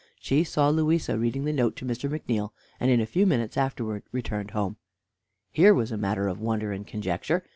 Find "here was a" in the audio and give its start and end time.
5.51-5.95